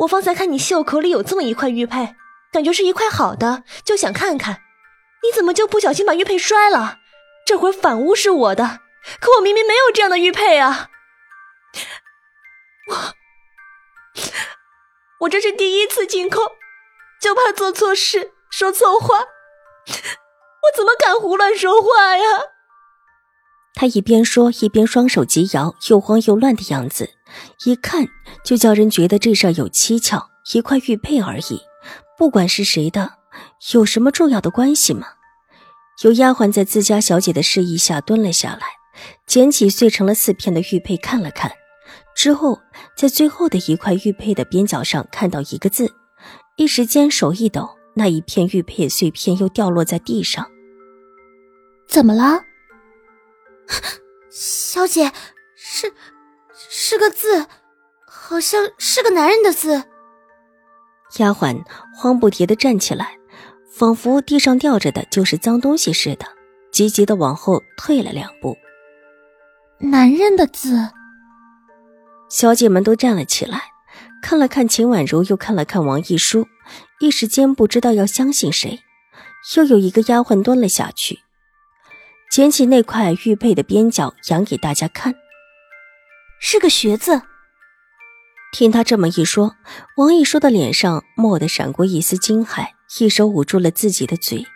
[0.00, 2.14] 我方才看你袖口里有这么一块玉佩，
[2.50, 4.62] 感觉是一块好的，就想看看，
[5.22, 6.98] 你怎么就不小心把玉佩摔了？
[7.46, 8.80] 这会儿反诬是我的，
[9.20, 10.88] 可我明明没有这样的玉佩啊！
[12.88, 12.96] 我
[15.20, 16.42] 我这是第一次进宫，
[17.20, 19.24] 就怕做错事、说错话，我
[20.76, 22.24] 怎么敢胡乱说话呀？
[23.74, 27.19] 他一边说一边双手急摇，又慌又乱的样子。
[27.64, 28.06] 一看
[28.44, 31.60] 就叫人觉得这事儿有蹊跷，一块玉佩而已，
[32.18, 33.14] 不管是谁的，
[33.72, 35.06] 有什么重要的关系吗？
[36.02, 38.62] 有丫鬟在自家小姐的示意下蹲了下来，
[39.26, 41.52] 捡起碎成了四片的玉佩看了看，
[42.16, 42.58] 之后
[42.96, 45.94] 在最后的一块玉佩的边角上看到一个字，
[46.56, 50.50] 一时间手一抖，那一片玉佩碎片又掉落在地上。
[51.86, 52.44] 怎么了，
[54.30, 55.12] 小姐？
[55.54, 55.92] 是。
[56.90, 57.46] 是个字，
[58.04, 59.84] 好像是个男人的字。
[61.20, 61.62] 丫鬟
[61.94, 63.16] 慌不迭的站起来，
[63.72, 66.26] 仿佛地上掉着的就是脏东西似的，
[66.72, 68.56] 急急的往后退了两步。
[69.78, 70.90] 男人的字。
[72.28, 73.62] 小姐们都站了起来，
[74.20, 76.48] 看了看秦婉如，又看了看王一书，
[76.98, 78.80] 一时间不知道要相信谁。
[79.54, 81.20] 又有一个丫鬟蹲了下去，
[82.32, 85.14] 捡起那块玉佩的边角，扬给大家看。
[86.42, 87.20] 是个学字。
[88.50, 89.54] 听他这么一说，
[89.98, 94.46] 王一书的脸上蓦地闪过一丝惊骇，一手捂住了自己的嘴，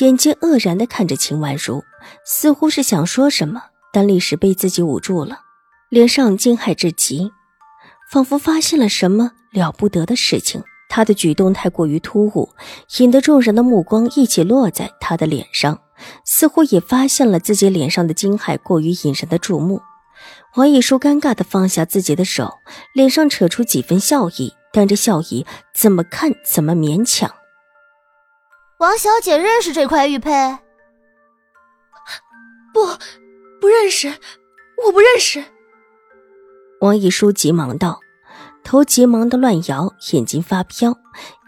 [0.00, 1.84] 眼睛愕然的看着秦婉如，
[2.26, 3.62] 似乎是想说什么，
[3.92, 5.42] 但立时被自己捂住了，
[5.88, 7.30] 脸上惊骇至极，
[8.10, 10.62] 仿佛发现了什么了不得的事情。
[10.88, 12.50] 他的举动太过于突兀，
[12.98, 15.80] 引得众人的目光一起落在他的脸上，
[16.26, 19.80] 似乎也发现了自己脸上的惊骇过于引人的注目。
[20.56, 22.58] 王一书尴尬的放下自己的手，
[22.94, 27.30] 脸上扯出几分笑意，但这笑意怎么看怎么勉强。
[28.78, 30.58] 王小姐认识这块玉佩？
[32.74, 32.86] 不，
[33.60, 34.08] 不认识，
[34.84, 35.42] 我不认识。
[36.80, 38.00] 王一书急忙道，
[38.64, 40.94] 头急忙的乱摇，眼睛发飘，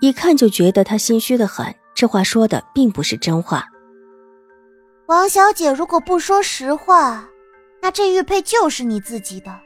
[0.00, 1.74] 一看就觉得他心虚的很。
[1.94, 3.68] 这话说的并不是真话。
[5.06, 7.28] 王小姐如果不说实话。
[7.84, 9.60] 那这玉佩就是你自己的，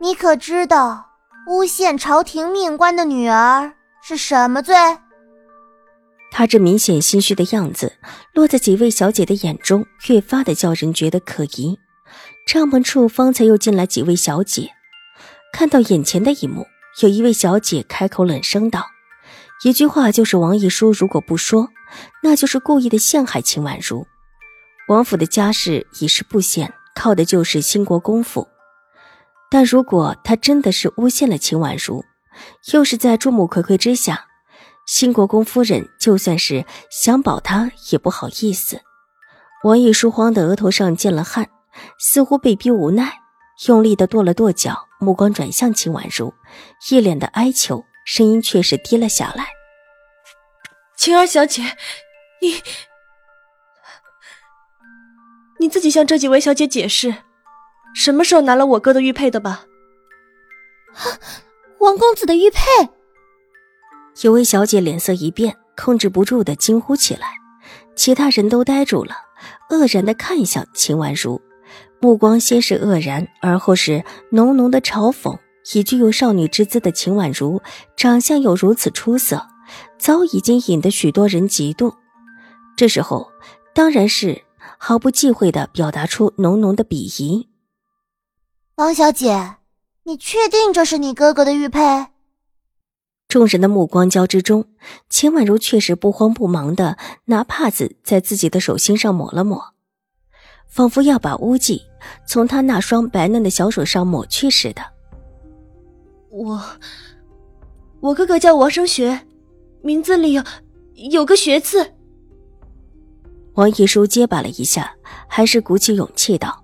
[0.00, 1.06] 你可知道
[1.46, 4.74] 诬陷朝廷命官的女儿是什么罪？
[6.32, 7.92] 他这明显心虚的样子，
[8.32, 11.78] 落在几位小姐的眼中，越发的叫人觉得可疑。
[12.44, 14.72] 帐篷处方才又进来几位小姐，
[15.52, 16.66] 看到眼前的一幕，
[17.02, 18.84] 有一位小姐开口冷声道
[19.62, 21.68] ：“一句话就是王一书如果不说，
[22.24, 24.08] 那就是故意的陷害秦婉如。
[24.88, 28.48] 王府的家世已是不显。”靠的就是兴国公府，
[29.50, 32.02] 但如果他真的是诬陷了秦婉如，
[32.72, 34.26] 又是在众目睽睽之下，
[34.86, 38.80] 兴国公夫人就算是想保他也不好意思。
[39.62, 41.48] 王一书慌得额头上见了汗，
[41.98, 43.12] 似乎被逼无奈，
[43.66, 46.32] 用力的跺了跺脚，目光转向秦婉如，
[46.90, 49.48] 一脸的哀求，声音却是低了下来
[50.96, 51.62] ：“晴儿小姐，
[52.40, 52.62] 你……”
[55.58, 57.14] 你自己向这几位小姐解释，
[57.94, 59.64] 什么时候拿了我哥的玉佩的吧？
[61.78, 62.60] 王公子的玉佩！
[64.22, 67.34] 有位小姐脸色一变，控制不住的惊呼起来，
[67.94, 69.14] 其他人都呆住了，
[69.70, 71.40] 愕然的看向秦婉如，
[72.00, 75.38] 目光先是愕然，而后是浓浓的嘲讽。
[75.74, 77.60] 以具有少女之姿的秦婉如，
[77.96, 79.46] 长相又如此出色，
[79.98, 81.92] 早已经引得许多人嫉妒。
[82.76, 83.30] 这时候，
[83.74, 84.45] 当然是。
[84.78, 87.48] 毫不忌讳的表达出浓浓的鄙夷。
[88.76, 89.56] 王小姐，
[90.04, 92.08] 你确定这是你哥哥的玉佩？
[93.28, 94.66] 众人的目光交织中，
[95.08, 99.74] 秦婉如确实不慌不忙的拿帕子在自己的手心上抹了抹，
[100.68, 101.82] 仿佛要把污迹
[102.26, 104.82] 从他那双白嫩的小手上抹去似的。
[106.30, 106.62] 我，
[108.00, 109.26] 我哥哥叫王生学，
[109.82, 110.44] 名字里有
[111.10, 111.94] 有个学字。
[113.56, 114.94] 王一书结巴了一下，
[115.26, 116.62] 还是鼓起勇气道：“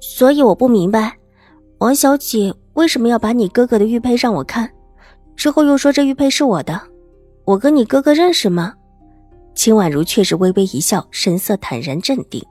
[0.00, 1.16] 所以我不明白，
[1.78, 4.70] 王小姐为什么要把你哥哥的玉佩让我看？
[5.34, 6.78] 之后又说这玉佩是我的，
[7.46, 8.74] 我跟你哥哥认识吗？
[9.54, 12.44] 秦婉如却是微微一笑，神色坦然镇定。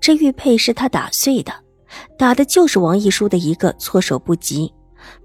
[0.00, 1.52] 这玉佩是他打碎的，
[2.16, 4.72] 打的就是王一书的一个措手不及。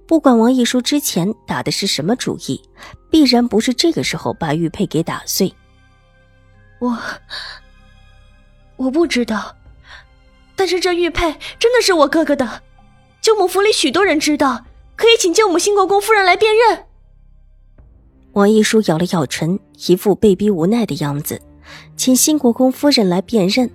[0.06, 2.62] 不管王一书之前打的是什么主意，
[3.10, 5.54] 必然不是这个时候把玉佩给打碎。
[6.80, 6.98] 我
[8.76, 9.56] 我不知道，
[10.56, 12.62] 但是这玉佩真的是我哥哥的。
[13.22, 14.66] 舅母府里许多人知道，
[14.96, 16.86] 可以请舅母新国公夫人来辨认。
[18.34, 21.42] 王一书咬了咬唇，一副被逼无奈的样子。
[21.96, 23.70] 请新国公夫人来辨认，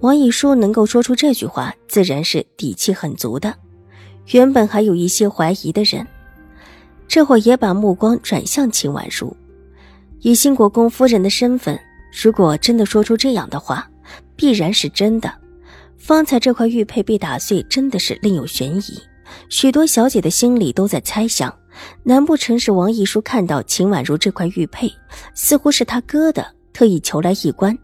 [0.00, 3.52] 王一书能够说出这句话，自然是底气很足的。
[4.28, 6.06] 原本还有一些怀疑的人，
[7.08, 9.36] 这会也把目光转向秦婉如。
[10.20, 11.78] 以新国公夫人的身份，
[12.22, 13.88] 如果真的说出这样的话，
[14.36, 15.32] 必然是真的。
[15.98, 19.02] 方才这块玉佩被打碎，真的是另有悬疑。
[19.48, 21.52] 许多小姐的心里都在猜想：
[22.02, 24.92] 难不成是王一书看到秦婉如这块玉佩，
[25.34, 27.76] 似乎是他割的，特意求来一观？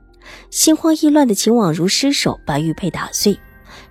[0.51, 3.37] 心慌意乱的秦婉如失手把玉佩打碎。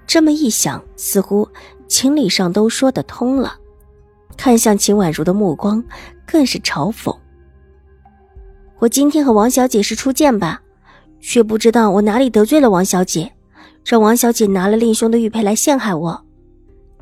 [0.07, 1.47] 这么一想，似乎……
[1.87, 3.57] 情理上都说得通了，
[4.37, 5.83] 看向秦婉如的目光
[6.23, 7.17] 更是嘲讽。
[8.79, 10.61] 我今天和王小姐是初见吧，
[11.19, 13.31] 却不知道我哪里得罪了王小姐，
[13.85, 16.25] 让王小姐拿了令兄的玉佩来陷害我。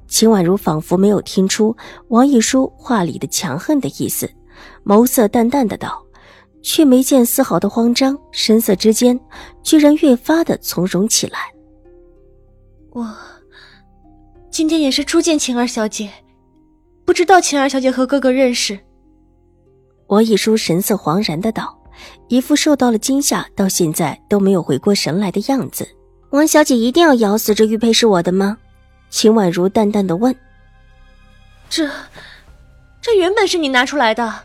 [0.08, 1.76] 秦婉如仿佛没有听出
[2.08, 4.28] 王一书话里的强恨的意思，
[4.84, 6.04] 眸色淡淡的道，
[6.64, 9.20] 却没见丝毫的慌张，神色之间
[9.62, 11.40] 居然越发的从容起来。
[12.92, 13.16] 我。
[14.50, 16.10] 今天也是初见晴儿小姐，
[17.06, 18.80] 不知道晴儿小姐和哥哥认识。
[20.08, 21.78] 王一书神色惶然的道，
[22.30, 25.88] 一副受到了惊吓，到现在都没有回过神来的样子。
[26.30, 28.58] 王小姐一定要咬死这玉佩是我的吗？
[29.10, 30.34] 秦婉如淡淡的问。
[31.70, 31.90] 这，
[33.02, 34.44] 这原本是你拿出来的，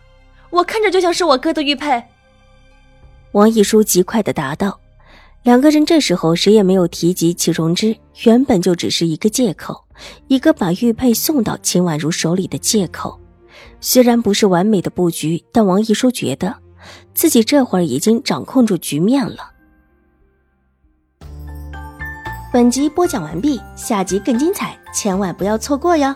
[0.50, 2.03] 我看着就像是我哥的玉佩。
[3.31, 4.79] 王一书极快的答道。
[5.44, 9.85] 两个人这时候谁也没有提及祁荣之，原本就只是一个借口，
[10.29, 13.19] 一个把玉佩送到秦婉如手里的借口。
[13.84, 16.55] 虽然不是完美的布局，但王一书觉得
[17.12, 19.50] 自己这会儿已经掌控住局面了。
[22.52, 26.14] 本集播讲完毕，下集更精彩，千万不要错过哟。